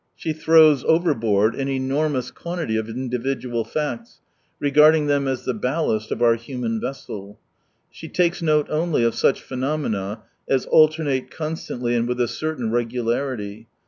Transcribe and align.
She 0.15 0.33
throws 0.33 0.83
overboard 0.85 1.53
an 1.53 1.67
enormous 1.67 2.31
quantity 2.31 2.75
of 2.75 2.89
individual 2.89 3.63
facts, 3.63 4.19
regarding 4.59 5.05
them 5.05 5.27
as 5.27 5.45
the 5.45 5.53
ballast 5.53 6.11
of 6.11 6.23
our 6.23 6.33
human 6.37 6.81
vessel. 6.81 7.39
She 7.91 8.07
takes 8.09 8.41
note 8.41 8.65
only 8.71 9.03
of 9.03 9.13
such 9.13 9.43
phenomena 9.43 10.23
as 10.49 10.65
alternate 10.65 11.29
con 11.29 11.53
stantly 11.53 11.95
and 11.95 12.07
with 12.07 12.19
a 12.19 12.27
certain 12.27 12.71
regularity. 12.71 13.67